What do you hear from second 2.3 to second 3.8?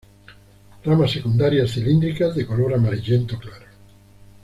de color amarillento claro.